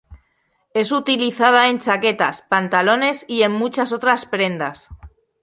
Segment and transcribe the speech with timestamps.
[0.73, 4.89] Es utilizada en chaquetas, pantalones y en muchas otras prendas.